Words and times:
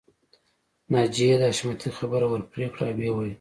ناجیې 0.91 1.35
د 1.39 1.43
حشمتي 1.51 1.89
خبره 1.97 2.25
ورپرې 2.29 2.67
کړه 2.73 2.85
او 2.89 2.95
ويې 2.97 3.11
ويل 3.13 3.29